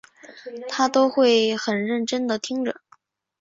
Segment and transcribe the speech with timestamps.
[0.67, 2.81] 她都会很认真地听着